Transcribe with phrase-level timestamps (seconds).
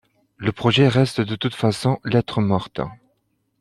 [0.37, 2.81] Le projet reste de toute façon lettre morte.